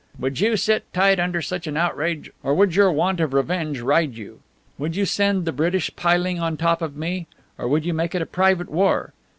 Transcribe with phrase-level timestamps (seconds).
[0.17, 4.15] Would you sit tight under such an outrage, or would your want of revenge ride
[4.17, 4.39] you?
[4.79, 8.21] Would you send the British piling on top of me, or would you make it
[8.23, 9.13] a private war?